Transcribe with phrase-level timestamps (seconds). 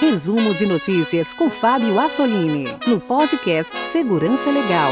[0.00, 4.90] Resumo de notícias com Fábio Assolini, no podcast Segurança Legal.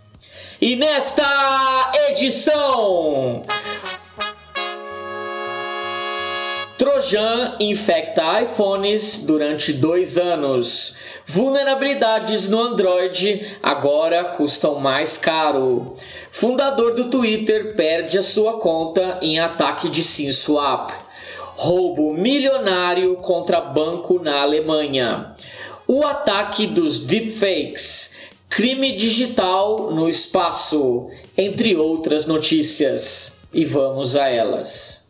[0.60, 1.24] E nesta
[2.10, 3.40] edição.
[6.76, 10.98] Trojan infecta iPhones durante dois anos.
[11.24, 15.96] Vulnerabilidades no Android agora custam mais caro.
[16.30, 20.92] Fundador do Twitter perde a sua conta em ataque de SimSwap.
[21.56, 25.34] Roubo milionário contra banco na Alemanha.
[25.88, 28.09] O ataque dos deepfakes
[28.50, 33.38] crime digital no espaço, entre outras notícias.
[33.54, 35.08] E vamos a elas.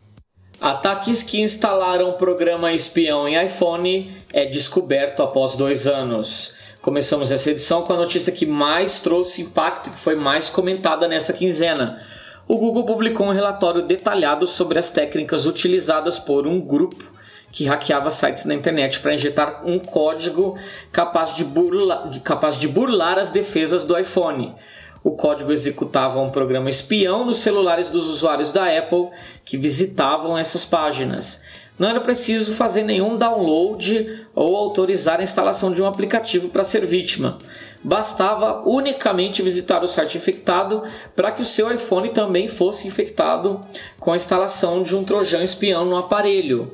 [0.59, 6.55] Ataques que instalaram programa espião em iPhone é descoberto após dois anos.
[6.83, 11.07] Começamos essa edição com a notícia que mais trouxe impacto e que foi mais comentada
[11.07, 11.99] nessa quinzena.
[12.47, 17.11] O Google publicou um relatório detalhado sobre as técnicas utilizadas por um grupo
[17.51, 20.57] que hackeava sites na internet para injetar um código
[20.91, 24.55] capaz de, burla, capaz de burlar as defesas do iPhone.
[25.03, 29.09] O código executava um programa espião nos celulares dos usuários da Apple
[29.43, 31.41] que visitavam essas páginas.
[31.79, 36.85] Não era preciso fazer nenhum download ou autorizar a instalação de um aplicativo para ser
[36.85, 37.39] vítima.
[37.83, 40.83] Bastava unicamente visitar o site infectado
[41.15, 43.59] para que o seu iPhone também fosse infectado
[43.99, 46.71] com a instalação de um trojan espião no aparelho.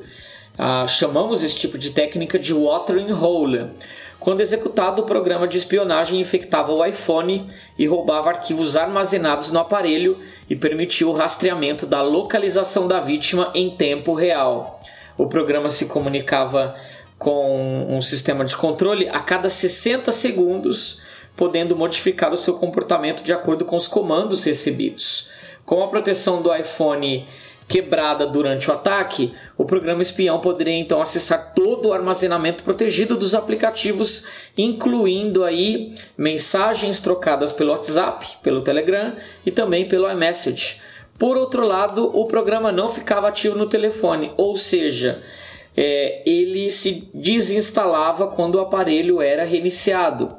[0.58, 3.70] Ah, chamamos esse tipo de técnica de watering hole.
[4.18, 7.46] Quando executado, o programa de espionagem infectava o iPhone
[7.78, 10.18] e roubava arquivos armazenados no aparelho
[10.50, 14.80] e permitia o rastreamento da localização da vítima em tempo real.
[15.16, 16.74] O programa se comunicava
[17.16, 21.02] com um sistema de controle a cada 60 segundos,
[21.36, 25.30] podendo modificar o seu comportamento de acordo com os comandos recebidos.
[25.64, 27.28] Com a proteção do iPhone
[27.68, 33.34] quebrada durante o ataque, o programa espião poderia então acessar todo o armazenamento protegido dos
[33.34, 39.12] aplicativos, incluindo aí mensagens trocadas pelo WhatsApp, pelo Telegram
[39.44, 40.80] e também pelo iMessage.
[41.18, 45.22] Por outro lado, o programa não ficava ativo no telefone, ou seja,
[45.76, 50.36] é, ele se desinstalava quando o aparelho era reiniciado.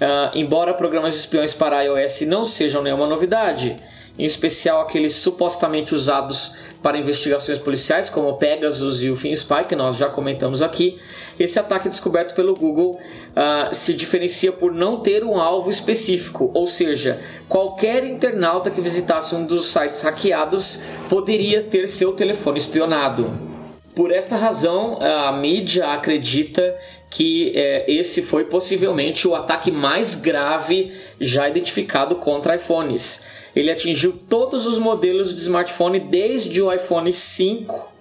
[0.00, 3.76] Uh, embora programas espiões para iOS não sejam nenhuma novidade,
[4.18, 9.76] em especial aqueles supostamente usados para investigações policiais, como o Pegasus e o FinSpy, que
[9.76, 10.98] nós já comentamos aqui.
[11.38, 16.66] Esse ataque descoberto pelo Google uh, se diferencia por não ter um alvo específico, ou
[16.66, 23.50] seja, qualquer internauta que visitasse um dos sites hackeados poderia ter seu telefone espionado.
[23.94, 26.78] Por esta razão, a mídia acredita
[27.10, 33.24] que eh, esse foi possivelmente o ataque mais grave já identificado contra iPhones.
[33.54, 37.92] Ele atingiu todos os modelos de smartphone desde o iPhone 5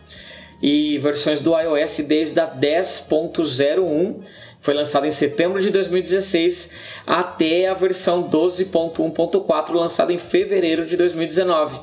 [0.61, 4.15] e versões do iOS desde a 10.01
[4.61, 6.73] foi lançada em setembro de 2016
[7.07, 11.79] até a versão 12.1.4 lançada em fevereiro de 2019.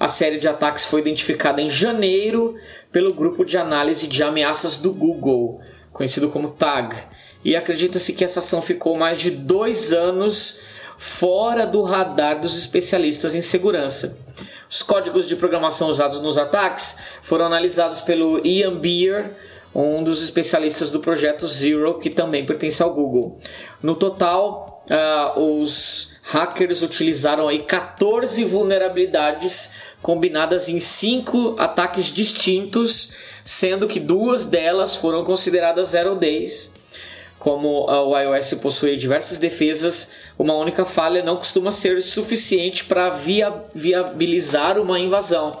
[0.00, 2.56] A série de ataques foi identificada em janeiro
[2.90, 5.60] pelo grupo de análise de ameaças do Google,
[5.92, 6.96] conhecido como TAG,
[7.44, 10.60] e acredita-se que essa ação ficou mais de dois anos
[10.96, 14.18] fora do radar dos especialistas em segurança.
[14.68, 19.30] Os códigos de programação usados nos ataques foram analisados pelo Ian Beer,
[19.74, 23.38] um dos especialistas do projeto Zero, que também pertence ao Google.
[23.82, 33.12] No total, uh, os hackers utilizaram aí 14 vulnerabilidades combinadas em cinco ataques distintos,
[33.44, 36.72] sendo que duas delas foram consideradas zero days.
[37.46, 43.54] Como o iOS possui diversas defesas, uma única falha não costuma ser suficiente para via
[43.72, 45.52] viabilizar uma invasão.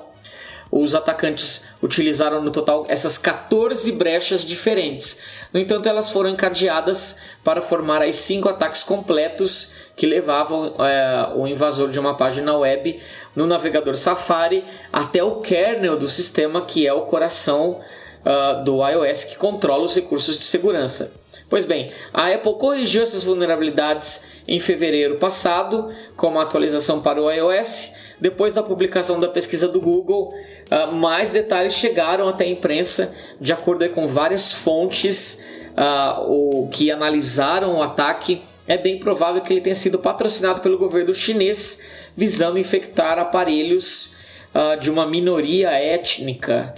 [0.68, 5.20] Os atacantes utilizaram no total essas 14 brechas diferentes.
[5.52, 11.46] No entanto, elas foram encadeadas para formar aí cinco ataques completos que levavam é, o
[11.46, 13.00] invasor de uma página web
[13.36, 17.80] no navegador Safari até o kernel do sistema, que é o coração
[18.24, 21.12] uh, do iOS que controla os recursos de segurança.
[21.48, 27.30] Pois bem, a Apple corrigiu essas vulnerabilidades em fevereiro passado com uma atualização para o
[27.30, 27.94] iOS.
[28.20, 30.32] Depois da publicação da pesquisa do Google,
[30.70, 35.44] uh, mais detalhes chegaram até a imprensa, de acordo com várias fontes
[35.76, 38.42] uh, o, que analisaram o ataque.
[38.66, 41.82] É bem provável que ele tenha sido patrocinado pelo governo chinês,
[42.16, 44.14] visando infectar aparelhos
[44.52, 46.74] uh, de uma minoria étnica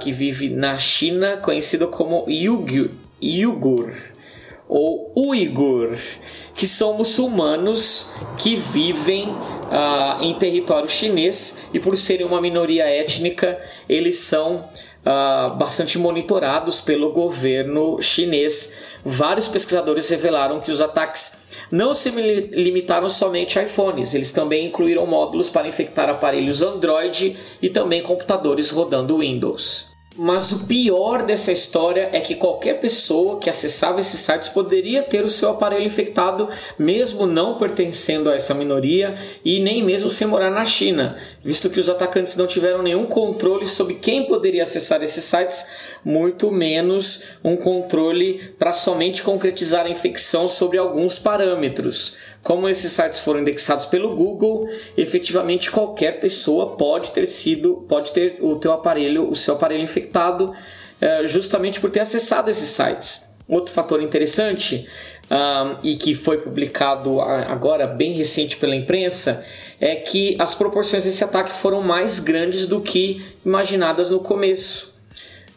[0.00, 2.90] que vive na China, conhecida como Uyghur
[3.22, 3.94] Uyghur
[4.68, 5.96] ou Uigur,
[6.54, 13.58] que são muçulmanos que vivem uh, em território chinês e por serem uma minoria étnica,
[13.88, 18.74] eles são uh, bastante monitorados pelo governo chinês.
[19.02, 21.38] Vários pesquisadores revelaram que os ataques
[21.70, 27.70] não se limitaram somente a iPhones, eles também incluíram módulos para infectar aparelhos Android e
[27.70, 29.97] também computadores rodando Windows.
[30.20, 35.24] Mas o pior dessa história é que qualquer pessoa que acessava esses sites poderia ter
[35.24, 40.50] o seu aparelho infectado, mesmo não pertencendo a essa minoria e nem mesmo sem morar
[40.50, 45.22] na China, visto que os atacantes não tiveram nenhum controle sobre quem poderia acessar esses
[45.22, 45.64] sites,
[46.04, 52.16] muito menos um controle para somente concretizar a infecção sobre alguns parâmetros.
[52.48, 58.38] Como esses sites foram indexados pelo Google, efetivamente qualquer pessoa pode ter sido, pode ter
[58.40, 60.54] o teu aparelho, o seu aparelho infectado,
[60.98, 63.28] eh, justamente por ter acessado esses sites.
[63.46, 64.88] Outro fator interessante
[65.30, 69.44] um, e que foi publicado agora bem recente pela imprensa
[69.78, 74.94] é que as proporções desse ataque foram mais grandes do que imaginadas no começo.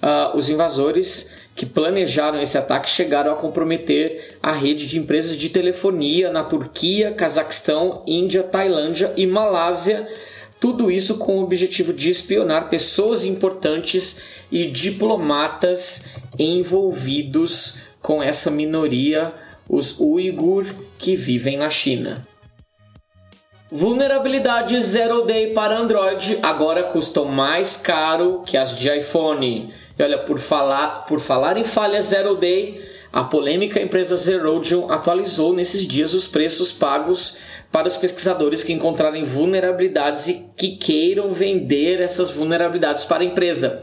[0.04, 5.50] Uh, os invasores que planejaram esse ataque chegaram a comprometer a rede de empresas de
[5.50, 10.07] telefonia na Turquia, Cazaquistão, Índia, Tailândia e Malásia.
[10.59, 14.21] Tudo isso com o objetivo de espionar pessoas importantes
[14.51, 16.06] e diplomatas
[16.38, 19.31] envolvidos com essa minoria,
[19.69, 20.65] os Uigur
[20.97, 22.21] que vivem na China.
[23.74, 29.74] Vulnerabilidades Zero Day para Android agora custam mais caro que as de iPhone.
[29.98, 35.54] E olha, por falar, por falar em falha Zero Day, a polêmica empresa Zerodium atualizou
[35.54, 37.38] nesses dias os preços pagos
[37.72, 43.82] para os pesquisadores que encontrarem vulnerabilidades e que queiram vender essas vulnerabilidades para a empresa.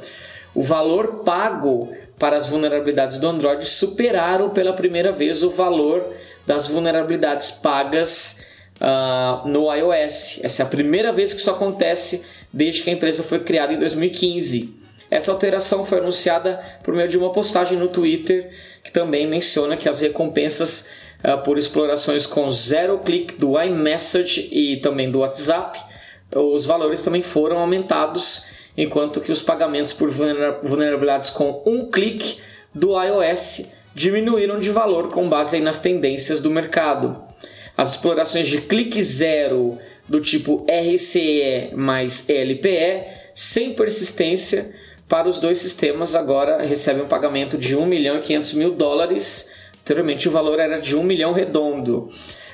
[0.54, 6.02] O valor pago para as vulnerabilidades do Android superaram pela primeira vez o valor
[6.46, 8.46] das vulnerabilidades pagas
[8.80, 10.40] uh, no iOS.
[10.42, 13.78] Essa é a primeira vez que isso acontece desde que a empresa foi criada em
[13.78, 14.77] 2015.
[15.10, 18.50] Essa alteração foi anunciada por meio de uma postagem no Twitter
[18.82, 20.88] que também menciona que as recompensas
[21.24, 25.78] uh, por explorações com zero clique do iMessage e também do WhatsApp,
[26.34, 28.44] os valores também foram aumentados,
[28.76, 32.38] enquanto que os pagamentos por vulnerabilidades com um clique
[32.74, 37.22] do iOS diminuíram de valor com base nas tendências do mercado.
[37.76, 44.72] As explorações de clique zero do tipo RCE mais LPE, sem persistência,
[45.08, 49.50] para os dois sistemas agora recebem um pagamento de 1 milhão e 500 mil dólares.
[49.80, 52.08] Anteriormente o valor era de 1 milhão redondo.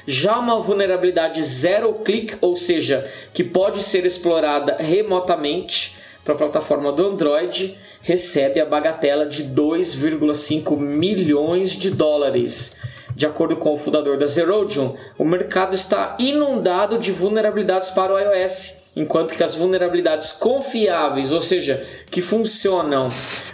[0.07, 6.93] Já uma vulnerabilidade zero click, ou seja, que pode ser explorada remotamente para a plataforma
[6.93, 12.77] do Android, recebe a bagatela de 2,5 milhões de dólares.
[13.17, 18.19] De acordo com o fundador da Zerodium, o mercado está inundado de vulnerabilidades para o
[18.19, 23.09] iOS enquanto que as vulnerabilidades confiáveis, ou seja, que funcionam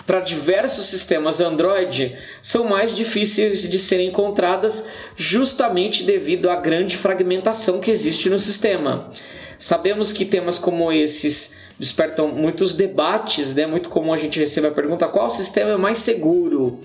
[0.06, 7.80] para diversos sistemas Android, são mais difíceis de serem encontradas justamente devido à grande fragmentação
[7.80, 9.11] que existe no sistema.
[9.59, 13.66] Sabemos que temas como esses despertam muitos debates, né?
[13.66, 16.78] Muito comum a gente receber a pergunta qual sistema é mais seguro.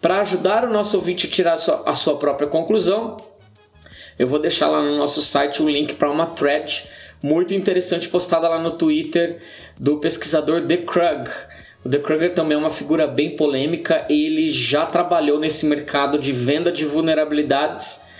[0.00, 3.16] Para ajudar o nosso ouvinte a tirar a sua, a sua própria conclusão,
[4.18, 6.88] eu vou deixar lá no nosso site o link para uma thread
[7.22, 9.38] muito interessante postada lá no Twitter
[9.78, 11.30] do pesquisador The Krug.
[11.84, 16.32] O The Kruger também é uma figura bem polêmica, ele já trabalhou nesse mercado de
[16.32, 18.10] venda de vulnerabilidades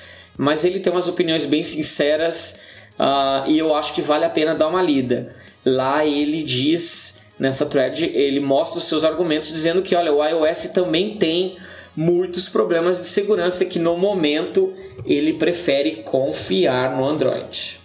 [0.40, 2.60] mas ele tem umas opiniões bem sinceras
[2.98, 5.36] uh, e eu acho que vale a pena dar uma lida.
[5.64, 10.68] Lá ele diz, nessa thread, ele mostra os seus argumentos dizendo que, olha, o iOS
[10.68, 11.56] também tem
[11.94, 17.79] muitos problemas de segurança que no momento ele prefere confiar no Android.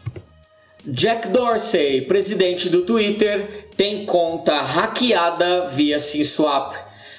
[0.88, 6.76] Jack Dorsey, presidente do Twitter, tem conta hackeada via SimSwap.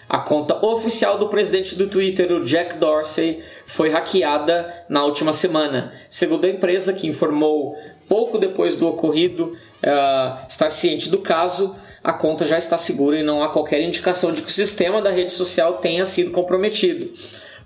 [0.09, 5.93] A conta oficial do presidente do Twitter, o Jack Dorsey, foi hackeada na última semana.
[6.09, 7.77] Segundo a empresa, que informou
[8.09, 13.25] pouco depois do ocorrido uh, estar ciente do caso, a conta já está segura e
[13.25, 17.11] não há qualquer indicação de que o sistema da rede social tenha sido comprometido.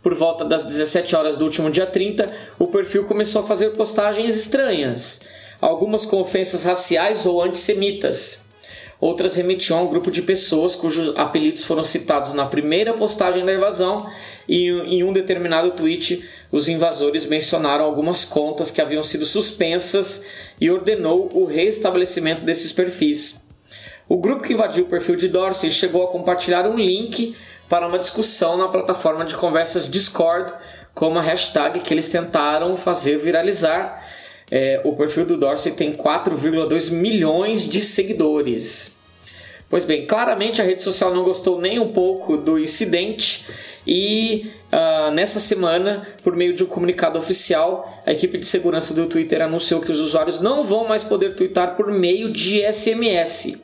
[0.02, 2.26] Por volta das 17 horas do último dia 30,
[2.58, 5.28] o perfil começou a fazer postagens estranhas,
[5.60, 8.48] algumas com ofensas raciais ou antissemitas.
[9.00, 13.54] Outras remetiam a um grupo de pessoas cujos apelidos foram citados na primeira postagem da
[13.54, 14.06] invasão
[14.46, 20.26] e em um determinado tweet os invasores mencionaram algumas contas que haviam sido suspensas
[20.60, 23.46] e ordenou o reestabelecimento desses perfis.
[24.06, 27.34] O grupo que invadiu o perfil de Dorsey chegou a compartilhar um link
[27.70, 30.52] para uma discussão na plataforma de conversas Discord
[30.94, 34.04] com uma hashtag que eles tentaram fazer viralizar
[34.50, 38.98] é, o perfil do Dorsey tem 4,2 milhões de seguidores.
[39.68, 43.46] Pois bem, claramente a rede social não gostou nem um pouco do incidente
[43.86, 49.06] e uh, nessa semana, por meio de um comunicado oficial, a equipe de segurança do
[49.06, 53.58] Twitter anunciou que os usuários não vão mais poder twittar por meio de SMS.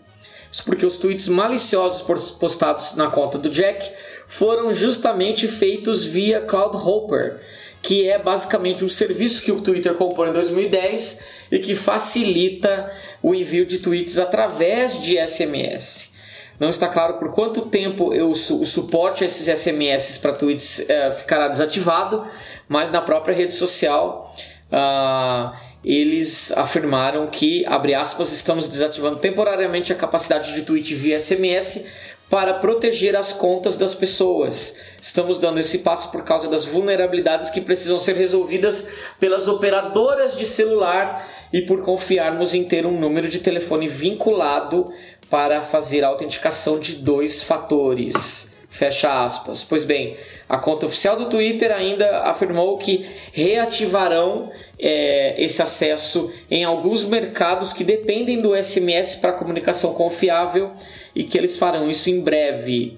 [0.50, 2.02] Isso porque os tweets maliciosos
[2.38, 3.90] postados na conta do Jack
[4.28, 7.40] foram justamente feitos via Cloud Hopper,
[7.82, 12.92] que é basicamente um serviço que o Twitter comprou em 2010 e que facilita
[13.22, 16.14] o envio de tweets através de SMS.
[16.58, 21.12] Não está claro por quanto tempo eu, o suporte a esses SMS para tweets uh,
[21.14, 22.26] ficará desativado,
[22.68, 24.34] mas na própria rede social
[24.72, 25.54] uh,
[25.84, 31.84] eles afirmaram que, abre aspas, estamos desativando temporariamente a capacidade de tweet via SMS
[32.28, 34.76] para proteger as contas das pessoas.
[35.00, 38.90] Estamos dando esse passo por causa das vulnerabilidades que precisam ser resolvidas
[39.20, 44.92] pelas operadoras de celular e por confiarmos em ter um número de telefone vinculado
[45.30, 48.54] para fazer a autenticação de dois fatores.
[48.68, 49.64] Fecha aspas.
[49.64, 50.16] Pois bem,
[50.48, 57.72] a conta oficial do Twitter ainda afirmou que reativarão é, esse acesso em alguns mercados
[57.72, 60.72] que dependem do SMS para comunicação confiável
[61.16, 62.96] e que eles farão isso em breve.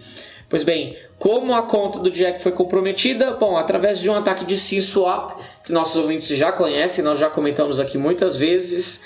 [0.50, 3.30] Pois bem, como a conta do Jack foi comprometida?
[3.32, 7.78] Bom, através de um ataque de SimSwap, que nossos ouvintes já conhecem, nós já comentamos
[7.78, 9.04] aqui muitas vezes.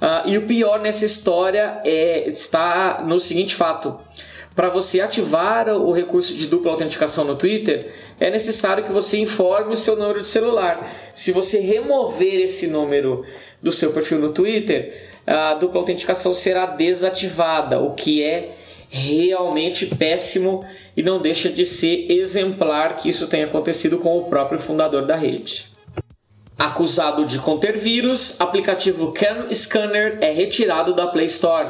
[0.00, 3.98] Uh, e o pior nessa história é, está no seguinte fato:
[4.54, 9.74] para você ativar o recurso de dupla autenticação no Twitter, é necessário que você informe
[9.74, 11.10] o seu número de celular.
[11.14, 13.24] Se você remover esse número
[13.60, 18.56] do seu perfil no Twitter, a dupla autenticação será desativada, o que é
[18.88, 20.64] realmente péssimo
[20.96, 25.16] e não deixa de ser exemplar que isso tenha acontecido com o próprio fundador da
[25.16, 25.72] rede.
[26.58, 31.68] Acusado de conter vírus, aplicativo Cam Scanner é retirado da Play Store.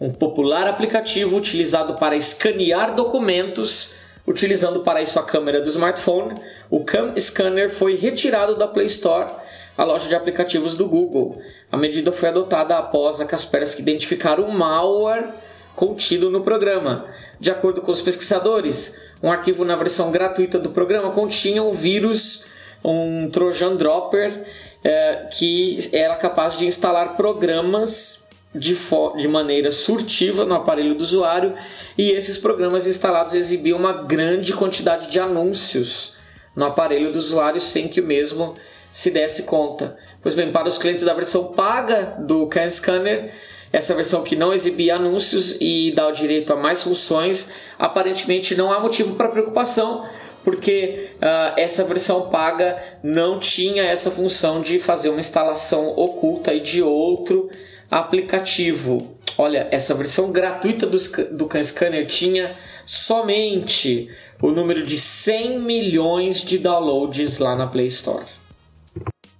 [0.00, 3.94] Um popular aplicativo utilizado para escanear documentos,
[4.26, 6.34] utilizando para isso a câmera do smartphone,
[6.68, 9.30] o Cam Scanner foi retirado da Play Store
[9.76, 11.40] a loja de aplicativos do Google.
[11.70, 15.28] A medida foi adotada após a Kaspersky identificar o malware
[15.74, 17.04] contido no programa.
[17.40, 22.46] De acordo com os pesquisadores, um arquivo na versão gratuita do programa continha um vírus,
[22.84, 24.44] um Trojan Dropper,
[24.84, 28.76] é, que era capaz de instalar programas de,
[29.16, 31.54] de maneira surtiva no aparelho do usuário
[31.98, 36.14] e esses programas instalados exibiam uma grande quantidade de anúncios
[36.54, 38.54] no aparelho do usuário sem que o mesmo
[38.94, 39.96] se desse conta.
[40.22, 43.34] Pois bem, para os clientes da versão paga do Can Scanner,
[43.72, 48.72] essa versão que não exibia anúncios e dá o direito a mais funções, aparentemente não
[48.72, 50.08] há motivo para preocupação,
[50.44, 56.80] porque uh, essa versão paga não tinha essa função de fazer uma instalação oculta de
[56.80, 57.50] outro
[57.90, 59.16] aplicativo.
[59.36, 60.98] Olha, essa versão gratuita do,
[61.32, 64.08] do Can Scanner tinha somente
[64.40, 68.24] o número de 100 milhões de downloads lá na Play Store.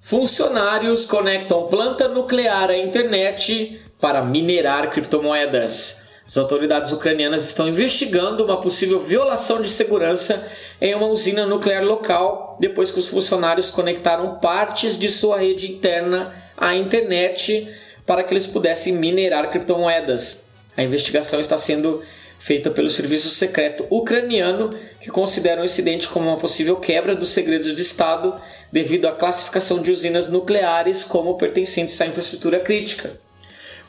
[0.07, 6.03] Funcionários conectam planta nuclear à internet para minerar criptomoedas.
[6.27, 10.47] As autoridades ucranianas estão investigando uma possível violação de segurança
[10.79, 16.35] em uma usina nuclear local depois que os funcionários conectaram partes de sua rede interna
[16.55, 20.45] à internet para que eles pudessem minerar criptomoedas.
[20.77, 22.03] A investigação está sendo
[22.45, 24.69] feita pelo serviço secreto ucraniano,
[25.01, 28.39] que considera o incidente como uma possível quebra dos segredos de Estado
[28.71, 33.13] devido à classificação de usinas nucleares como pertencentes à infraestrutura crítica.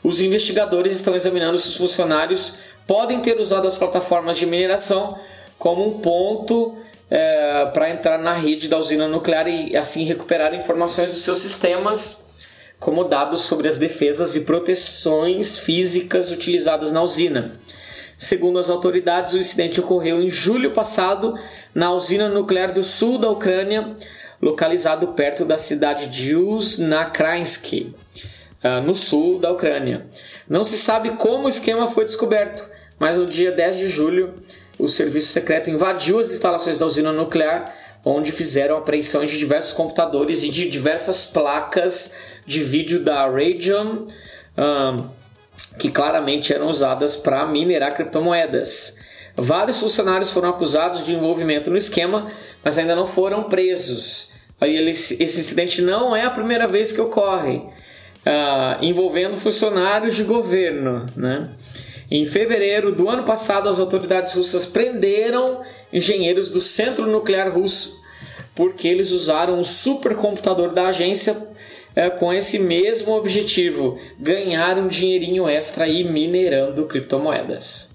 [0.02, 2.54] Os investigadores estão examinando se os funcionários
[2.86, 5.18] podem ter usado as plataformas de mineração
[5.58, 6.78] como um ponto
[7.10, 12.24] é, para entrar na rede da usina nuclear e assim recuperar informações dos seus sistemas,
[12.80, 17.60] como dados sobre as defesas e proteções físicas utilizadas na usina.
[18.18, 21.38] Segundo as autoridades, o incidente ocorreu em julho passado
[21.74, 23.94] na usina nuclear do sul da Ucrânia,
[24.40, 27.94] localizado perto da cidade de Yuzhno-Krainsky,
[28.62, 30.06] ah, no sul da Ucrânia.
[30.48, 32.68] Não se sabe como o esquema foi descoberto,
[32.98, 34.34] mas no dia 10 de julho,
[34.78, 40.42] o serviço secreto invadiu as instalações da usina nuclear, onde fizeram apreensões de diversos computadores
[40.42, 42.14] e de diversas placas
[42.46, 44.06] de vídeo da Radeon.
[44.56, 45.08] Um,
[45.78, 48.98] que claramente eram usadas para minerar criptomoedas.
[49.34, 52.28] Vários funcionários foram acusados de envolvimento no esquema,
[52.64, 54.32] mas ainda não foram presos.
[54.60, 61.04] Esse incidente não é a primeira vez que ocorre, uh, envolvendo funcionários de governo.
[61.14, 61.48] Né?
[62.10, 65.60] Em fevereiro do ano passado, as autoridades russas prenderam
[65.92, 67.96] engenheiros do Centro Nuclear Russo
[68.56, 71.36] porque eles usaram o supercomputador da agência
[71.96, 77.90] é, com esse mesmo objetivo, ganhar um dinheirinho extra aí minerando criptomoedas.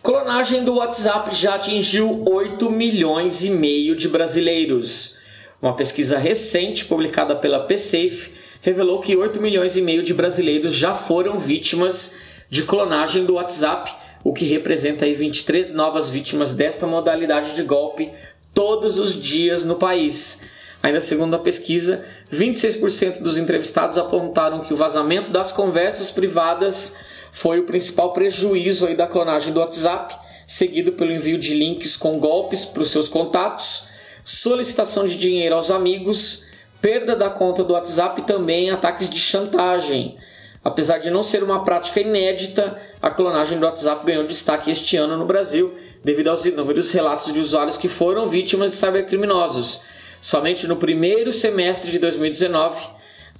[0.00, 5.18] Clonagem do WhatsApp já atingiu 8 milhões e meio de brasileiros.
[5.60, 8.30] Uma pesquisa recente publicada pela PSafe
[8.60, 12.16] revelou que 8 milhões e meio de brasileiros já foram vítimas
[12.48, 13.92] de clonagem do WhatsApp,
[14.22, 18.12] o que representa aí 23 novas vítimas desta modalidade de golpe
[18.54, 20.42] todos os dias no país.
[20.86, 26.94] Ainda segundo a pesquisa, 26% dos entrevistados apontaram que o vazamento das conversas privadas
[27.32, 30.16] foi o principal prejuízo da clonagem do WhatsApp,
[30.46, 33.88] seguido pelo envio de links com golpes para os seus contatos,
[34.22, 36.44] solicitação de dinheiro aos amigos,
[36.80, 40.16] perda da conta do WhatsApp e também ataques de chantagem.
[40.62, 45.16] Apesar de não ser uma prática inédita, a clonagem do WhatsApp ganhou destaque este ano
[45.16, 49.80] no Brasil devido aos inúmeros relatos de usuários que foram vítimas de cybercriminosos
[50.20, 52.86] Somente no primeiro semestre de 2019,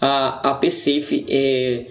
[0.00, 0.60] a, a
[1.28, 1.86] é,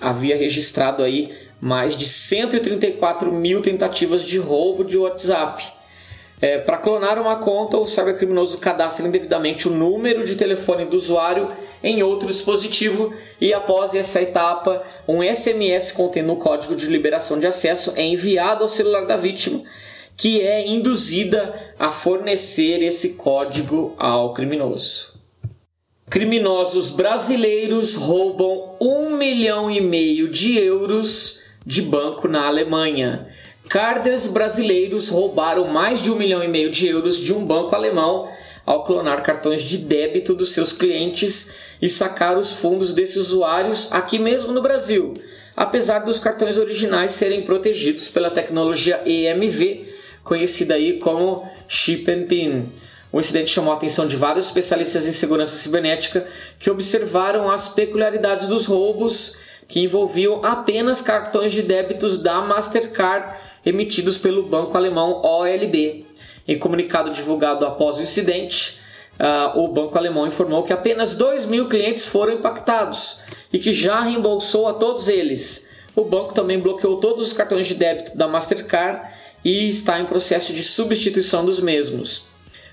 [0.00, 5.62] havia registrado aí mais de 134 mil tentativas de roubo de WhatsApp.
[6.40, 11.48] É, Para clonar uma conta, o cybercriminoso cadastra indevidamente o número de telefone do usuário
[11.82, 17.46] em outro dispositivo e após essa etapa, um SMS contendo o código de liberação de
[17.46, 19.62] acesso é enviado ao celular da vítima
[20.20, 25.14] que é induzida a fornecer esse código ao criminoso.
[26.10, 33.28] Criminosos brasileiros roubam um milhão e meio de euros de banco na Alemanha.
[33.66, 38.28] Carders brasileiros roubaram mais de um milhão e meio de euros de um banco alemão
[38.66, 44.18] ao clonar cartões de débito dos seus clientes e sacar os fundos desses usuários aqui
[44.18, 45.14] mesmo no Brasil,
[45.56, 49.89] apesar dos cartões originais serem protegidos pela tecnologia EMV
[50.22, 52.72] conhecida aí como Chip and Pin.
[53.12, 56.26] O incidente chamou a atenção de vários especialistas em segurança cibernética
[56.58, 64.18] que observaram as peculiaridades dos roubos que envolviam apenas cartões de débitos da Mastercard emitidos
[64.18, 66.04] pelo banco alemão OLB.
[66.46, 68.80] Em comunicado divulgado após o incidente,
[69.18, 73.20] uh, o banco alemão informou que apenas 2 mil clientes foram impactados
[73.52, 75.68] e que já reembolsou a todos eles.
[75.94, 79.08] O banco também bloqueou todos os cartões de débito da Mastercard
[79.44, 82.24] e está em processo de substituição dos mesmos.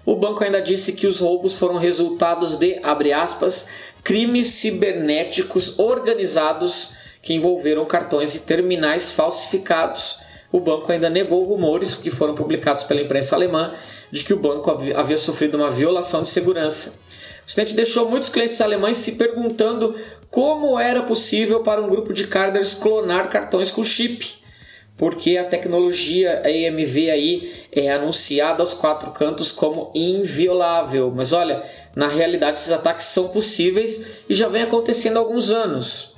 [0.06, 2.80] O banco ainda disse que os roubos foram resultados de,
[3.14, 3.68] aspas,
[4.04, 10.20] crimes cibernéticos organizados que envolveram cartões e terminais falsificados.
[10.50, 13.74] O banco ainda negou rumores que foram publicados pela imprensa alemã
[14.10, 16.92] de que o banco havia sofrido uma violação de segurança.
[17.42, 19.94] O incidente deixou muitos clientes alemães se perguntando
[20.32, 24.38] como era possível para um grupo de carders clonar cartões com chip
[24.98, 31.14] porque a tecnologia EMV aí é anunciada aos quatro cantos como inviolável.
[31.16, 31.64] Mas olha,
[31.96, 36.16] na realidade esses ataques são possíveis e já vem acontecendo há alguns anos.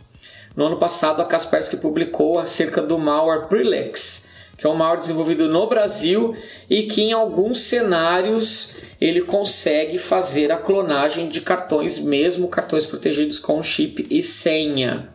[0.55, 5.47] No ano passado, a Kaspersky publicou acerca do malware Prelex, que é um malware desenvolvido
[5.47, 6.35] no Brasil
[6.69, 13.39] e que em alguns cenários ele consegue fazer a clonagem de cartões, mesmo cartões protegidos
[13.39, 15.09] com chip e senha.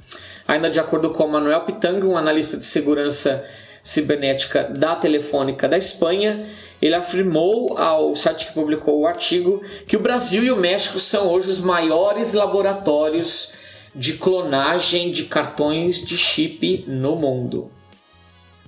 [0.47, 3.45] Ainda de acordo com Manuel Pitanga, um analista de segurança
[3.83, 6.47] cibernética da Telefônica da Espanha,
[6.81, 11.31] ele afirmou ao site que publicou o artigo que o Brasil e o México são
[11.31, 13.55] hoje os maiores laboratórios
[13.95, 17.71] de clonagem de cartões de chip no mundo.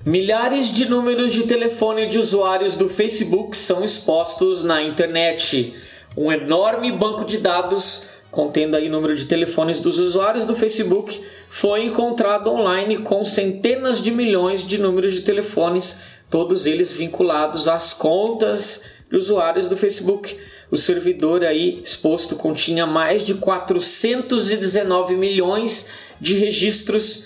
[0.04, 5.74] Milhares de números de telefone de usuários do Facebook são expostos na internet.
[6.16, 11.22] Um enorme banco de dados contendo aí o número de telefones dos usuários do Facebook
[11.48, 17.94] foi encontrado online com centenas de milhões de números de telefones, todos eles vinculados às
[17.94, 20.36] contas de usuários do Facebook.
[20.70, 25.88] O servidor aí exposto continha mais de 419 milhões
[26.20, 27.24] de registros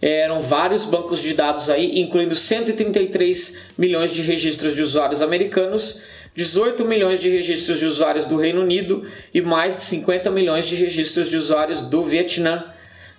[0.00, 6.02] eram vários bancos de dados aí, incluindo 133 milhões de registros de usuários americanos,
[6.34, 10.76] 18 milhões de registros de usuários do Reino Unido e mais de 50 milhões de
[10.76, 12.64] registros de usuários do Vietnã.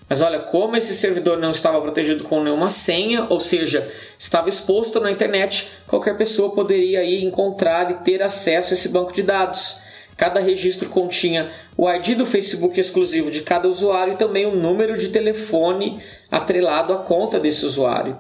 [0.10, 5.00] Mas olha, como esse servidor não estava protegido com nenhuma senha, ou seja, estava exposto
[5.00, 9.78] na internet, qualquer pessoa poderia aí encontrar e ter acesso a esse banco de dados.
[10.18, 14.98] Cada registro continha o ID do Facebook exclusivo de cada usuário e também o número
[14.98, 18.20] de telefone atrelado à conta desse usuário.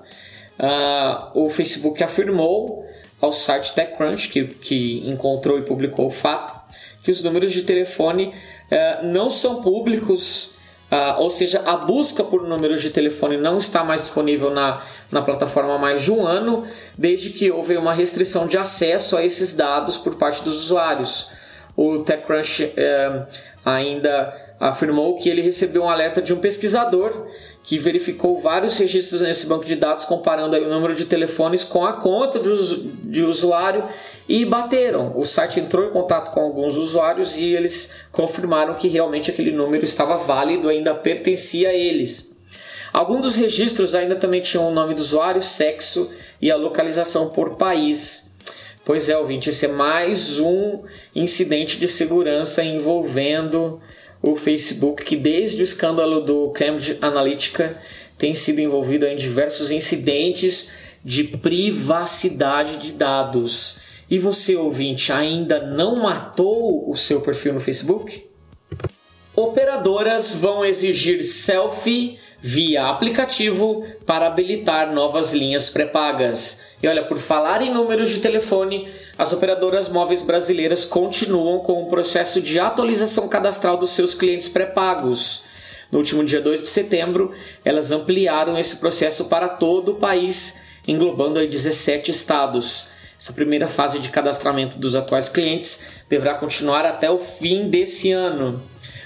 [0.60, 2.86] Uh, o Facebook afirmou
[3.24, 6.54] ao site TechCrunch, que, que encontrou e publicou o fato,
[7.02, 10.56] que os números de telefone uh, não são públicos,
[10.92, 15.22] uh, ou seja, a busca por números de telefone não está mais disponível na, na
[15.22, 19.54] plataforma há mais de um ano, desde que houve uma restrição de acesso a esses
[19.54, 21.32] dados por parte dos usuários.
[21.78, 23.26] O TechCrunch uh,
[23.64, 27.26] ainda afirmou que ele recebeu um alerta de um pesquisador
[27.64, 31.94] que verificou vários registros nesse banco de dados, comparando o número de telefones com a
[31.94, 33.86] conta de usuário
[34.28, 35.14] e bateram.
[35.18, 39.86] O site entrou em contato com alguns usuários e eles confirmaram que realmente aquele número
[39.86, 42.36] estava válido, ainda pertencia a eles.
[42.92, 47.56] Alguns dos registros ainda também tinham o nome do usuário, sexo e a localização por
[47.56, 48.32] país.
[48.86, 50.82] Pois é, ouvinte, esse é mais um
[51.16, 53.82] incidente de segurança envolvendo
[54.24, 57.78] o Facebook, que desde o escândalo do Cambridge Analytica
[58.18, 60.72] tem sido envolvido em diversos incidentes
[61.04, 63.82] de privacidade de dados.
[64.10, 68.26] E você, ouvinte, ainda não matou o seu perfil no Facebook?
[69.36, 76.62] Operadoras vão exigir selfie via aplicativo para habilitar novas linhas pré-pagas.
[76.84, 81.86] E olha, por falar em números de telefone, as operadoras móveis brasileiras continuam com o
[81.86, 85.46] processo de atualização cadastral dos seus clientes pré-pagos.
[85.90, 87.32] No último dia 2 de setembro,
[87.64, 92.90] elas ampliaram esse processo para todo o país, englobando aí 17 estados.
[93.18, 98.62] Essa primeira fase de cadastramento dos atuais clientes deverá continuar até o fim desse ano.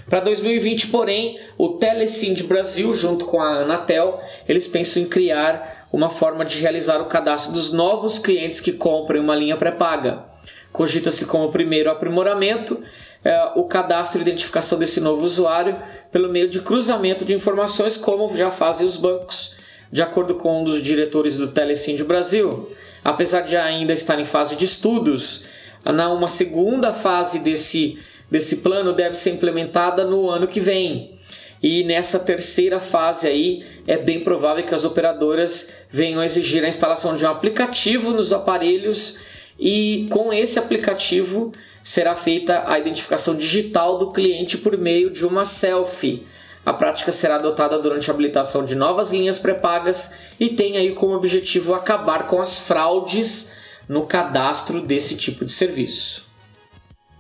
[0.10, 6.10] Para 2020, porém, o Telecine Brasil, junto com a Anatel, eles pensam em criar uma
[6.10, 10.24] forma de realizar o cadastro dos novos clientes que comprem uma linha pré-paga.
[10.72, 12.82] Cogita-se como primeiro aprimoramento
[13.24, 15.76] é, o cadastro e identificação desse novo usuário
[16.12, 19.56] pelo meio de cruzamento de informações, como já fazem os bancos.
[19.92, 22.70] De acordo com um dos diretores do Telecine Brasil,
[23.04, 25.46] apesar de ainda estar em fase de estudos,
[25.86, 27.98] uma segunda fase desse,
[28.30, 31.17] desse plano deve ser implementada no ano que vem.
[31.62, 37.16] E nessa terceira fase aí é bem provável que as operadoras venham exigir a instalação
[37.16, 39.18] de um aplicativo nos aparelhos
[39.60, 41.52] e com esse aplicativo
[41.84, 46.28] será feita a identificação digital do cliente por meio de uma selfie.
[46.66, 51.14] A prática será adotada durante a habilitação de novas linhas pré-pagas e tem aí como
[51.14, 53.54] objetivo acabar com as fraudes
[53.88, 56.27] no cadastro desse tipo de serviço.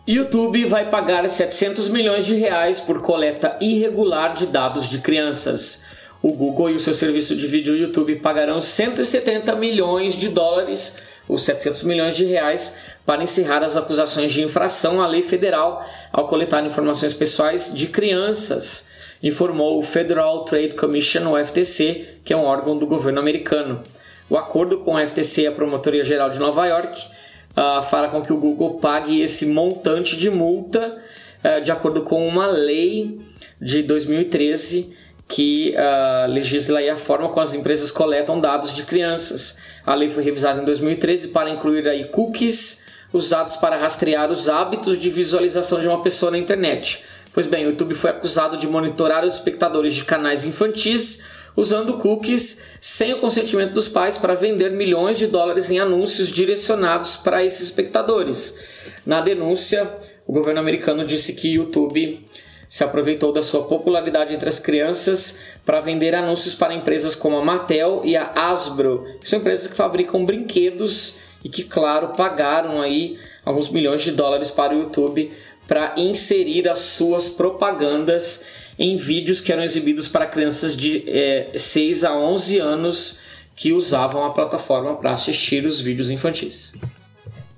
[0.07, 5.83] YouTube vai pagar 700 milhões de reais por coleta irregular de dados de crianças.
[6.21, 10.95] O Google e o seu serviço de vídeo YouTube pagarão 170 milhões de dólares,
[11.27, 16.25] ou 700 milhões de reais, para encerrar as acusações de infração à lei federal ao
[16.25, 18.87] coletar informações pessoais de crianças,
[19.21, 23.83] informou o Federal Trade Commission, o FTC, que é um órgão do governo americano.
[24.29, 26.97] O acordo com o FTC e a Promotoria Geral de Nova York
[27.57, 30.97] uh, fará com que o Google pague esse montante de multa
[31.43, 33.19] uh, de acordo com uma lei
[33.59, 34.93] de 2013
[35.27, 39.57] que uh, legisla a forma como as empresas coletam dados de crianças.
[39.85, 44.99] A lei foi revisada em 2013 para incluir aí cookies usados para rastrear os hábitos
[44.99, 47.03] de visualização de uma pessoa na internet.
[47.33, 51.23] Pois bem, o YouTube foi acusado de monitorar os espectadores de canais infantis
[51.57, 57.15] usando cookies sem o consentimento dos pais para vender milhões de dólares em anúncios direcionados
[57.15, 58.59] para esses espectadores.
[59.03, 59.91] Na denúncia,
[60.27, 62.23] o governo americano disse que YouTube
[62.69, 67.43] se aproveitou da sua popularidade entre as crianças para vender anúncios para empresas como a
[67.43, 73.17] Mattel e a Hasbro, que são empresas que fabricam brinquedos e que, claro, pagaram aí
[73.43, 75.31] alguns milhões de dólares para o YouTube
[75.67, 78.45] para inserir as suas propagandas
[78.77, 83.19] em vídeos que eram exibidos para crianças de é, 6 a 11 anos
[83.55, 86.75] que usavam a plataforma para assistir os vídeos infantis.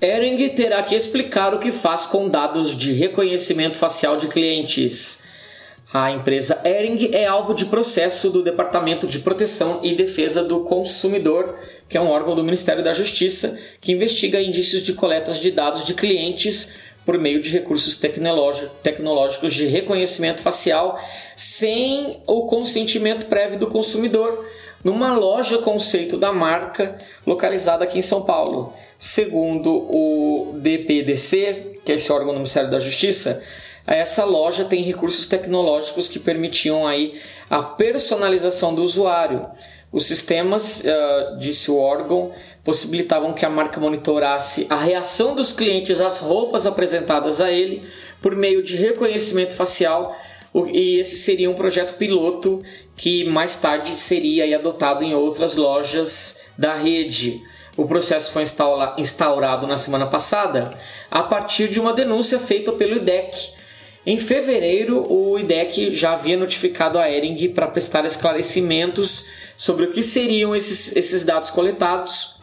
[0.01, 5.23] Ering terá que explicar o que faz com dados de reconhecimento facial de clientes.
[5.91, 11.58] A empresa Ering é alvo de processo do Departamento de Proteção e Defesa do Consumidor,
[11.89, 15.86] que é um órgão do Ministério da Justiça que investiga indícios de coletas de dados
[15.86, 20.99] de clientes por meio de recursos tecnológicos de reconhecimento facial
[21.35, 24.47] sem o consentimento prévio do consumidor,
[24.83, 28.73] numa loja conceito da marca localizada aqui em São Paulo.
[28.97, 33.41] Segundo o DPDC, que é esse órgão do Ministério da Justiça,
[33.88, 39.49] essa loja tem recursos tecnológicos que permitiam aí a personalização do usuário.
[39.91, 42.31] Os sistemas, uh, disse o órgão,
[42.63, 47.84] possibilitavam que a marca monitorasse a reação dos clientes às roupas apresentadas a ele
[48.22, 50.15] por meio de reconhecimento facial
[50.74, 52.62] e esse seria um projeto piloto
[52.95, 57.41] que mais tarde seria adotado em outras lojas da rede.
[57.78, 58.43] O processo foi
[58.98, 60.74] instaurado na semana passada
[61.10, 63.54] a partir de uma denúncia feita pelo IDEC.
[64.06, 70.02] Em fevereiro, o IDEC já havia notificado a Ering para prestar esclarecimentos sobre o que
[70.02, 72.38] seriam esses, esses dados coletados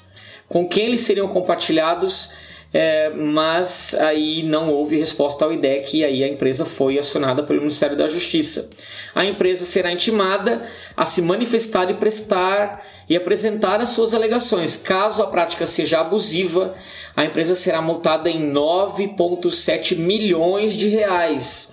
[0.49, 2.33] com quem eles seriam compartilhados,
[2.73, 7.61] é, mas aí não houve resposta ao IDEC e aí a empresa foi acionada pelo
[7.61, 8.71] Ministério da Justiça.
[9.15, 14.77] A empresa será intimada a se manifestar e prestar e apresentar as suas alegações.
[14.77, 16.75] Caso a prática seja abusiva,
[17.17, 21.73] a empresa será multada em 9,7 milhões de reais.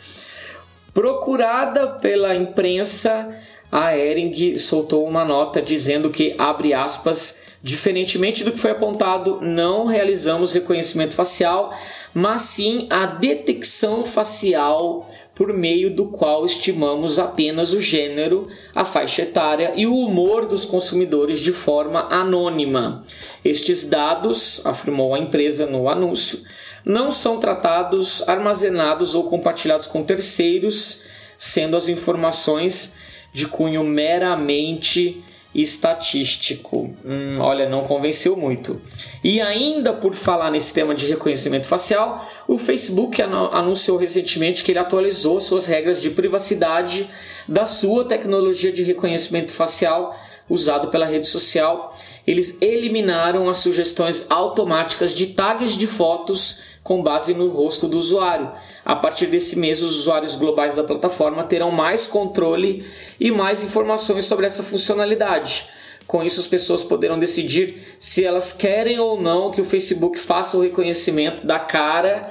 [0.93, 3.35] Procurada pela imprensa,
[3.71, 9.85] a Ering soltou uma nota dizendo que, abre aspas, Diferentemente do que foi apontado, não
[9.85, 11.73] realizamos reconhecimento facial,
[12.13, 19.21] mas sim a detecção facial por meio do qual estimamos apenas o gênero, a faixa
[19.21, 23.01] etária e o humor dos consumidores de forma anônima.
[23.45, 26.43] Estes dados, afirmou a empresa no anúncio,
[26.83, 31.05] não são tratados, armazenados ou compartilhados com terceiros,
[31.37, 32.97] sendo as informações
[33.31, 36.93] de cunho meramente estatístico.
[37.05, 38.81] Hum, olha, não convenceu muito.
[39.23, 44.79] E ainda por falar nesse tema de reconhecimento facial, o Facebook anunciou recentemente que ele
[44.79, 47.09] atualizou suas regras de privacidade
[47.47, 50.15] da sua tecnologia de reconhecimento facial
[50.49, 51.95] usado pela rede social.
[52.25, 58.51] Eles eliminaram as sugestões automáticas de tags de fotos com base no rosto do usuário.
[58.85, 62.85] A partir desse mês, os usuários globais da plataforma terão mais controle
[63.19, 65.69] e mais informações sobre essa funcionalidade.
[66.05, 70.57] Com isso, as pessoas poderão decidir se elas querem ou não que o Facebook faça
[70.57, 72.29] o reconhecimento da cara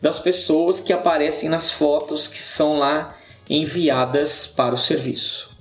[0.00, 3.16] das pessoas que aparecem nas fotos que são lá
[3.48, 5.54] enviadas para o serviço.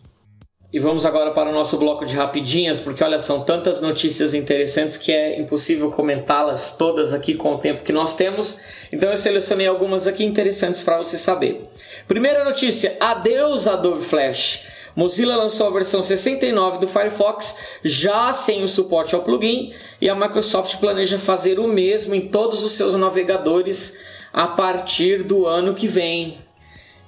[0.74, 4.98] E vamos agora para o nosso bloco de rapidinhas, porque olha, são tantas notícias interessantes
[4.98, 8.60] que é impossível comentá-las todas aqui com o tempo que nós temos.
[8.94, 11.68] Então eu selecionei algumas aqui interessantes para você saber.
[12.08, 14.68] Primeira notícia: adeus Adobe Flash.
[14.96, 20.14] Mozilla lançou a versão 69 do Firefox já sem o suporte ao plugin e a
[20.14, 23.98] Microsoft planeja fazer o mesmo em todos os seus navegadores
[24.32, 26.38] a partir do ano que vem.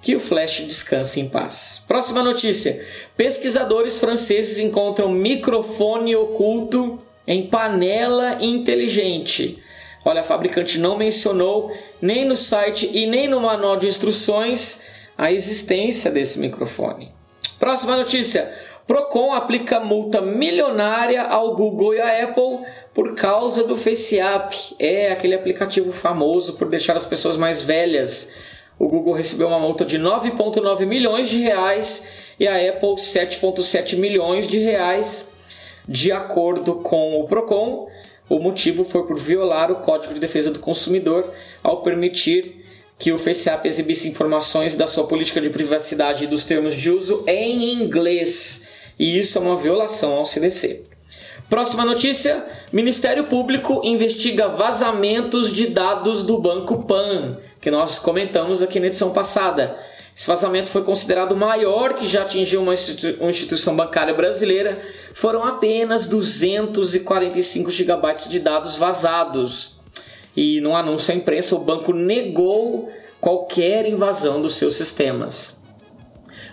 [0.02, 1.84] Que o Flash descanse em paz.
[1.88, 2.84] Próxima notícia:
[3.16, 9.62] pesquisadores franceses encontram microfone oculto em panela inteligente.
[10.06, 14.84] Olha, a fabricante não mencionou nem no site e nem no manual de instruções
[15.18, 17.12] a existência desse microfone.
[17.60, 18.54] Próxima notícia:
[18.86, 22.60] Procon aplica multa milionária ao Google e à Apple
[22.94, 24.76] por causa do FaceApp.
[24.78, 28.34] É aquele aplicativo famoso por deixar as pessoas mais velhas
[28.78, 34.48] o Google recebeu uma multa de 9,9 milhões de reais e a Apple 7,7 milhões
[34.48, 35.32] de reais.
[35.88, 37.88] De acordo com o Procon,
[38.30, 41.32] o motivo foi por violar o Código de Defesa do Consumidor
[41.64, 42.64] ao permitir
[42.98, 47.24] que o FaceApp exibisse informações da sua política de privacidade e dos termos de uso
[47.28, 48.68] em inglês.
[48.98, 50.84] E isso é uma violação ao CDC.
[51.50, 58.80] Próxima notícia: Ministério Público investiga vazamentos de dados do Banco Pan, que nós comentamos aqui
[58.80, 59.78] na edição passada.
[60.16, 64.82] Esse vazamento foi considerado o maior que já atingiu uma, instituição bancária brasileira.
[65.14, 69.76] Foram apenas 245 gigabytes de dados vazados.
[70.34, 75.60] E no anúncio à imprensa, o banco negou qualquer invasão dos seus sistemas.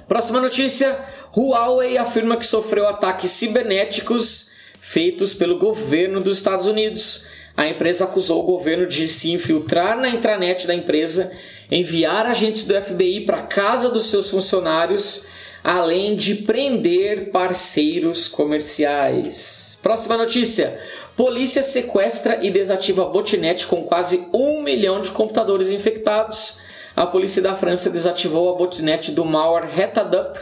[0.09, 0.99] Próxima notícia:
[1.37, 7.27] Huawei afirma que sofreu ataques cibernéticos feitos pelo governo dos Estados Unidos.
[7.57, 11.31] A empresa acusou o governo de se infiltrar na intranet da empresa,
[11.73, 15.25] enviar agentes do FBI para casa dos seus funcionários,
[15.65, 19.79] além de prender parceiros comerciais.
[19.83, 20.79] Próxima notícia:
[21.17, 26.59] polícia sequestra e desativa botnet com quase um milhão de computadores infectados.
[26.95, 30.39] A polícia da França desativou a botnet do malware Retadup,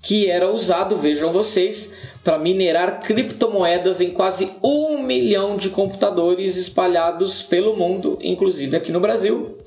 [0.00, 7.42] que era usado, vejam vocês, para minerar criptomoedas em quase um milhão de computadores espalhados
[7.42, 9.58] pelo mundo, inclusive aqui no Brasil.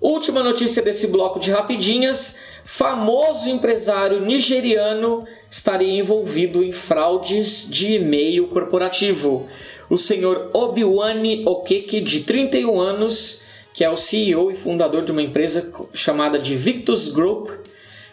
[0.00, 8.46] Última notícia desse bloco de rapidinhas: famoso empresário nigeriano estaria envolvido em fraudes de e-mail
[8.46, 9.48] corporativo.
[9.90, 13.42] O senhor Obiwani Okeke, de 31 anos,
[13.74, 17.50] que é o CEO e fundador de uma empresa chamada de Victus Group,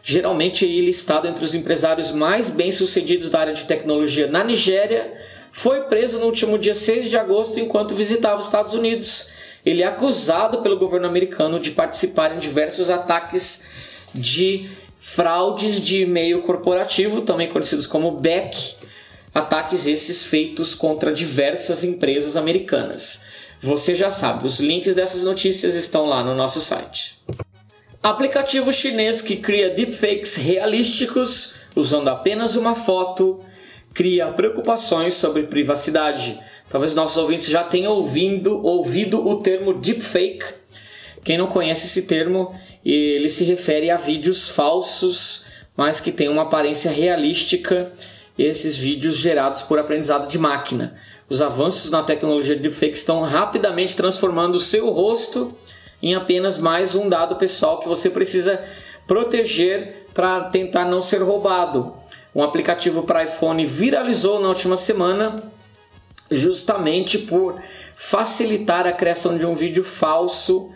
[0.02, 5.14] geralmente listado entre os empresários mais bem-sucedidos da área de tecnologia na Nigéria,
[5.52, 9.35] foi preso no último dia 6 de agosto enquanto visitava os Estados Unidos
[9.66, 13.64] ele é acusado pelo governo americano de participar em diversos ataques
[14.14, 18.76] de fraudes de e-mail corporativo, também conhecidos como BEC,
[19.34, 23.24] ataques esses feitos contra diversas empresas americanas.
[23.60, 27.20] Você já sabe, os links dessas notícias estão lá no nosso site.
[28.02, 33.44] Aplicativo chinês que cria deepfakes realísticos usando apenas uma foto
[33.94, 36.40] cria preocupações sobre privacidade.
[36.70, 40.46] Talvez nossos ouvintes já tenham ouvindo, ouvido o termo deepfake.
[41.24, 46.44] Quem não conhece esse termo, ele se refere a vídeos falsos, mas que têm uma
[46.44, 47.92] aparência realística,
[48.38, 50.96] esses vídeos gerados por aprendizado de máquina.
[51.30, 55.56] Os avanços na tecnologia de deepfake estão rapidamente transformando o seu rosto
[56.02, 58.64] em apenas mais um dado pessoal que você precisa
[59.08, 61.96] proteger para tentar não ser roubado.
[62.34, 65.36] Um aplicativo para iPhone viralizou na última semana
[66.30, 67.62] justamente por
[67.96, 70.70] facilitar a criação de um vídeo falso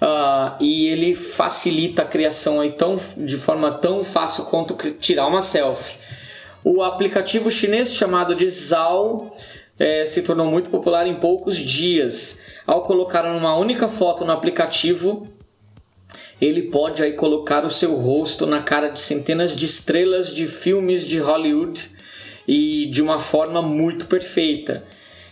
[0.00, 5.40] uh, e ele facilita a criação aí tão, de forma tão fácil quanto tirar uma
[5.40, 5.96] selfie.
[6.64, 9.32] O aplicativo chinês chamado de Zao
[9.78, 12.40] é, se tornou muito popular em poucos dias.
[12.66, 15.28] Ao colocar uma única foto no aplicativo,
[16.40, 21.06] ele pode aí colocar o seu rosto na cara de centenas de estrelas de filmes
[21.06, 21.90] de Hollywood
[22.46, 24.84] e de uma forma muito perfeita.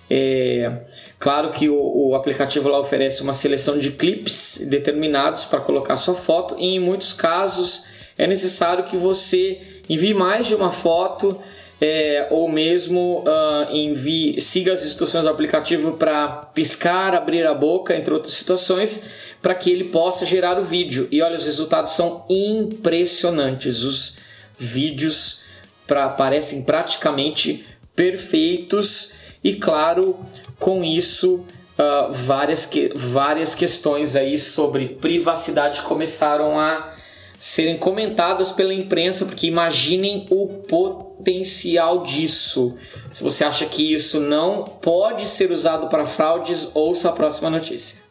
[0.08, 0.82] É,
[1.18, 6.14] claro que o, o, aplicativo lá oferece uma seleção de clips determinados para colocar sua
[6.14, 7.86] foto e em muitos casos
[8.18, 11.40] é necessário que você envie mais de uma foto
[11.80, 17.96] é, ou mesmo uh, envie, siga as instruções do aplicativo para piscar, abrir a boca,
[17.96, 19.04] entre outras situações,
[19.42, 21.08] para que ele possa gerar o vídeo.
[21.10, 23.82] E olha, os resultados são impressionantes.
[23.82, 24.16] Os
[24.56, 25.42] vídeos
[25.86, 29.12] pra, parecem praticamente perfeitos
[29.44, 30.16] e claro,
[30.58, 31.44] com isso
[31.78, 36.94] uh, várias, que, várias questões aí sobre privacidade começaram a
[37.38, 42.74] serem comentadas pela imprensa, porque imaginem o potencial disso.
[43.12, 48.02] Se você acha que isso não pode ser usado para fraudes, ouça a próxima notícia.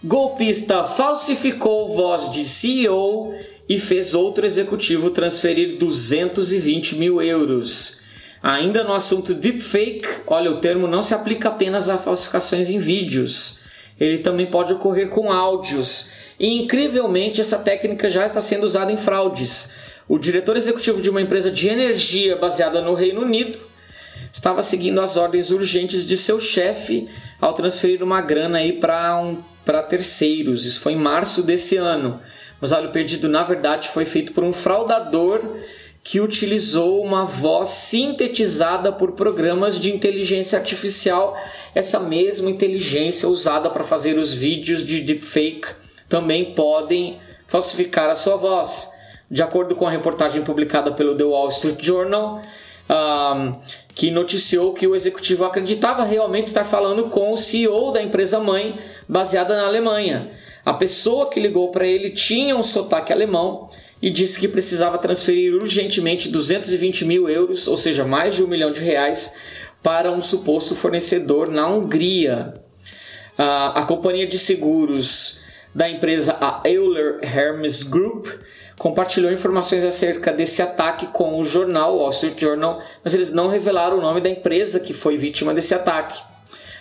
[0.00, 3.34] Golpista falsificou voz de CEO
[3.68, 8.03] e fez outro executivo transferir 220 mil euros.
[8.44, 13.60] Ainda no assunto deepfake, olha, o termo não se aplica apenas a falsificações em vídeos.
[13.98, 16.10] Ele também pode ocorrer com áudios.
[16.38, 19.72] E incrivelmente, essa técnica já está sendo usada em fraudes.
[20.06, 23.58] O diretor executivo de uma empresa de energia baseada no Reino Unido
[24.30, 27.08] estava seguindo as ordens urgentes de seu chefe
[27.40, 29.38] ao transferir uma grana aí para um,
[29.88, 30.66] terceiros.
[30.66, 32.20] Isso foi em março desse ano.
[32.60, 35.40] Mas olha, o pedido na verdade foi feito por um fraudador
[36.04, 41.34] que utilizou uma voz sintetizada por programas de inteligência artificial.
[41.74, 45.68] Essa mesma inteligência usada para fazer os vídeos de deepfake
[46.06, 48.92] também podem falsificar a sua voz.
[49.30, 52.42] De acordo com a reportagem publicada pelo The Wall Street Journal,
[52.90, 53.52] um,
[53.94, 58.78] que noticiou que o executivo acreditava realmente estar falando com o CEO da empresa mãe,
[59.08, 60.30] baseada na Alemanha.
[60.66, 63.70] A pessoa que ligou para ele tinha um sotaque alemão
[64.04, 68.70] e disse que precisava transferir urgentemente 220 mil euros, ou seja, mais de um milhão
[68.70, 69.34] de reais,
[69.82, 72.52] para um suposto fornecedor na Hungria.
[73.38, 75.40] A, a companhia de seguros
[75.74, 78.26] da empresa a Euler Hermes Group
[78.78, 83.96] compartilhou informações acerca desse ataque com o jornal Wall Street Journal, mas eles não revelaram
[83.96, 86.20] o nome da empresa que foi vítima desse ataque.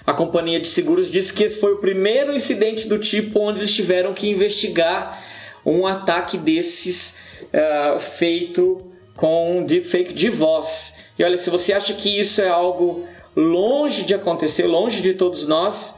[0.05, 3.73] A companhia de seguros disse que esse foi o primeiro incidente do tipo onde eles
[3.73, 5.31] tiveram que investigar
[5.65, 7.17] um ataque desses
[7.53, 10.97] uh, feito com deepfake de voz.
[11.17, 13.05] E olha, se você acha que isso é algo
[13.35, 15.95] longe de acontecer, longe de todos nós,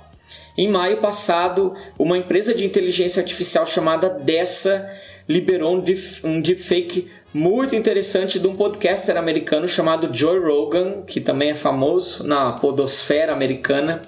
[0.58, 4.90] em maio passado, uma empresa de inteligência artificial chamada Dessa
[5.28, 11.20] liberou um, deep, um deepfake muito interessante de um podcaster americano chamado Joe Rogan, que
[11.20, 14.02] também é famoso na podosfera americana.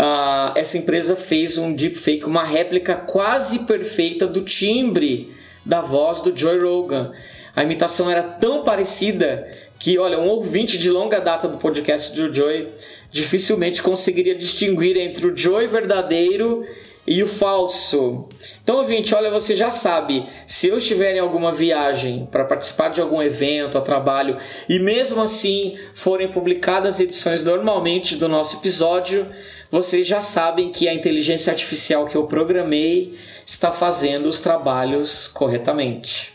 [0.00, 5.30] Uh, essa empresa fez um deepfake, uma réplica quase perfeita do timbre
[5.62, 7.12] da voz do Joe Rogan.
[7.54, 9.46] A imitação era tão parecida
[9.78, 12.68] que, olha, um ouvinte de longa data do podcast do Joey
[13.10, 16.64] dificilmente conseguiria distinguir entre o Joey verdadeiro
[17.06, 18.26] e o falso.
[18.62, 23.02] Então, ouvinte, olha, você já sabe, se eu estiver em alguma viagem para participar de
[23.02, 29.26] algum evento, a trabalho, e mesmo assim forem publicadas edições normalmente do nosso episódio,
[29.70, 33.16] vocês já sabem que a inteligência artificial que eu programei
[33.46, 36.32] está fazendo os trabalhos corretamente.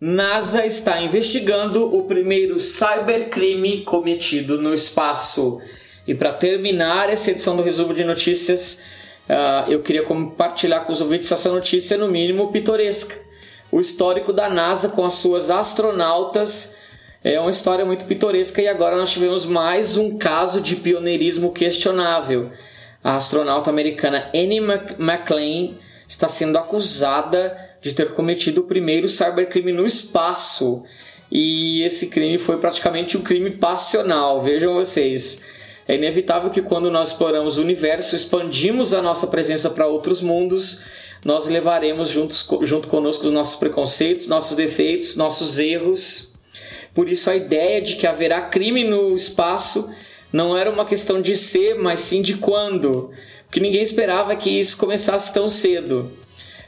[0.00, 5.60] NASA está investigando o primeiro cybercrime cometido no espaço.
[6.06, 8.82] E para terminar essa edição do resumo de notícias,
[9.28, 13.16] uh, eu queria compartilhar com os ouvintes essa notícia, no mínimo pitoresca.
[13.70, 16.76] O histórico da NASA com as suas astronautas
[17.24, 22.50] é uma história muito pitoresca e agora nós tivemos mais um caso de pioneirismo questionável.
[23.02, 25.74] A astronauta americana Annie McLean
[26.08, 30.82] está sendo acusada de ter cometido o primeiro cybercrime no espaço.
[31.30, 35.42] E esse crime foi praticamente um crime passional, vejam vocês.
[35.86, 40.82] É inevitável que quando nós exploramos o universo, expandimos a nossa presença para outros mundos,
[41.24, 46.31] nós levaremos juntos, junto conosco os nossos preconceitos, nossos defeitos, nossos erros.
[46.94, 49.90] Por isso, a ideia de que haverá crime no espaço
[50.32, 53.10] não era uma questão de ser, mas sim de quando.
[53.46, 56.10] Porque ninguém esperava que isso começasse tão cedo.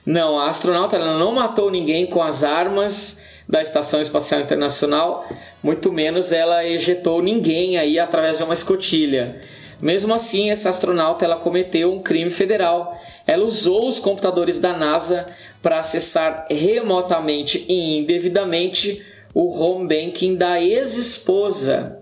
[0.04, 5.26] Não, a astronauta não matou ninguém com as armas da Estação Espacial Internacional,
[5.62, 9.40] muito menos ela ejetou ninguém aí através de uma escotilha.
[9.80, 12.98] Mesmo assim, essa astronauta ela cometeu um crime federal.
[13.26, 15.26] Ela usou os computadores da NASA
[15.62, 19.04] para acessar remotamente e indevidamente
[19.34, 22.00] o home banking da ex-esposa.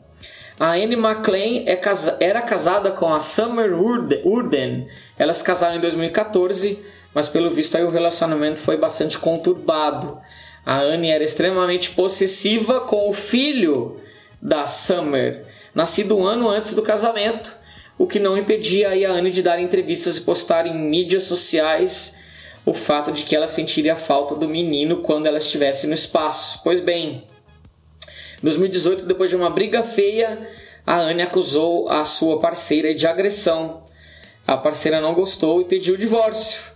[0.61, 1.80] A Anne McLean é
[2.20, 4.87] era casada com a Summer Urden.
[5.18, 6.78] Elas casaram em 2014,
[7.14, 10.20] mas pelo visto aí o relacionamento foi bastante conturbado.
[10.64, 14.01] A Anne era extremamente possessiva com o filho
[14.41, 17.57] da Summer, nascido um ano antes do casamento,
[17.99, 22.18] o que não impedia a Anne de dar entrevistas e postar em mídias sociais
[22.65, 26.61] o fato de que ela sentiria falta do menino quando ela estivesse no espaço.
[26.63, 27.25] Pois bem,
[28.39, 30.49] em 2018, depois de uma briga feia,
[30.87, 33.83] a Anne acusou a sua parceira de agressão.
[34.47, 36.73] A parceira não gostou e pediu o divórcio.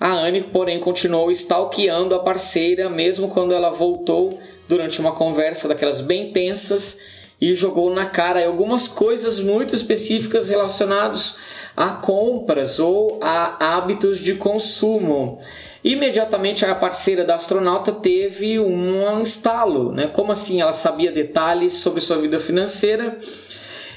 [0.00, 6.00] A Anne, porém, continuou stalkeando a parceira mesmo quando ela voltou durante uma conversa daquelas
[6.00, 7.00] bem tensas
[7.40, 11.38] e jogou na cara algumas coisas muito específicas relacionadas
[11.78, 15.38] a compras ou a hábitos de consumo.
[15.84, 20.08] Imediatamente a parceira da astronauta teve um estalo, né?
[20.08, 20.60] Como assim?
[20.60, 23.16] Ela sabia detalhes sobre sua vida financeira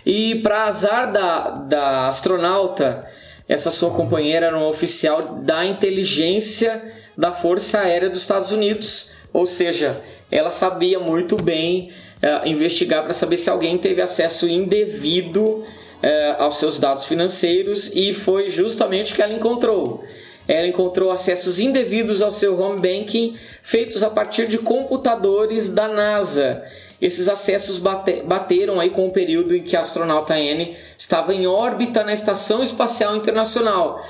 [0.06, 3.04] e para azar da, da astronauta,
[3.50, 6.84] essa sua companheira era um oficial da inteligência
[7.18, 13.14] da Força Aérea dos Estados Unidos, ou seja, ela sabia muito bem uh, investigar para
[13.14, 15.66] saber se alguém teve acesso indevido
[16.04, 20.04] uh, aos seus dados financeiros e foi justamente o que ela encontrou.
[20.48, 26.64] Ela encontrou acessos indevidos ao seu home banking feitos a partir de computadores da NASA
[27.02, 31.48] esses acessos bate, bateram aí com o período em que a astronauta Anne estava em
[31.48, 34.06] órbita na Estação Espacial Internacional.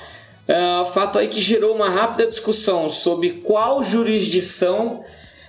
[0.47, 5.05] Uh, fato aí que gerou uma rápida discussão sobre qual jurisdição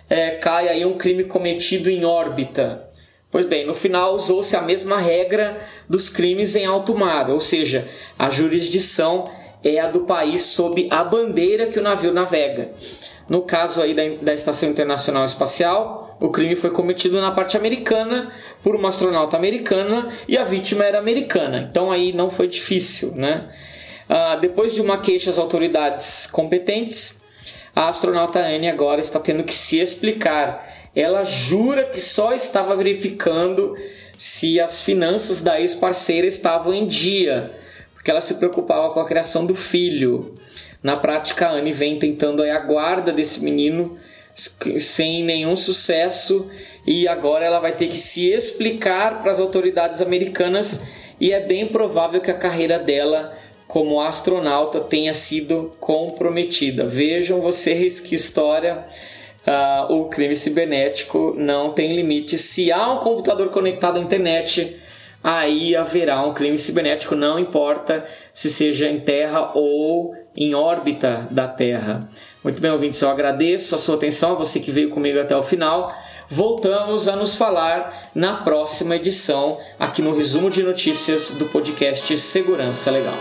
[0.09, 2.89] é, cai aí um crime cometido em órbita.
[3.33, 5.59] Pois bem, no final usou-se a mesma regra
[5.89, 9.25] dos crimes em alto mar, ou seja, a jurisdição
[9.65, 12.73] é a do país sob a bandeira que o navio navega.
[13.27, 18.31] No caso aí da, da Estação Internacional Espacial, o crime foi cometido na parte americana
[18.63, 21.67] por uma astronauta americana e a vítima era americana.
[21.71, 23.49] Então aí não foi difícil, né?
[24.11, 27.23] Ah, depois de uma queixa às autoridades competentes,
[27.75, 30.82] a astronauta Anne agora está tendo que se explicar.
[30.95, 33.77] Ela jura que só estava verificando
[34.19, 37.51] se as finanças da ex-parceira estavam em dia,
[37.95, 40.35] porque ela se preocupava com a criação do filho.
[40.83, 43.99] Na prática, a Anne vem tentando a guarda desse menino
[44.35, 46.51] sem nenhum sucesso
[46.87, 50.85] e agora ela vai ter que se explicar para as autoridades americanas
[51.21, 53.37] e é bem provável que a carreira dela
[53.69, 56.87] como astronauta tenha sido comprometida.
[56.87, 58.85] Vejam vocês que história.
[59.47, 62.39] Uh, o crime cibernético não tem limite.
[62.39, 64.81] Se há um computador conectado à internet,
[65.23, 71.47] aí haverá um crime cibernético, não importa se seja em terra ou em órbita da
[71.47, 72.09] Terra.
[72.43, 75.95] Muito bem, ouvintes, eu agradeço a sua atenção, você que veio comigo até o final.
[76.29, 82.91] Voltamos a nos falar na próxima edição, aqui no resumo de notícias do podcast Segurança
[82.91, 83.15] Legal.